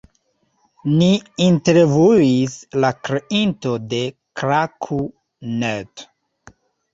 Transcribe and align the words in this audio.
Ni 1.01 1.09
intervjuis 1.47 2.55
la 2.85 2.91
kreinton 3.09 3.85
de 3.93 4.01
Klaku.net. 4.43 6.05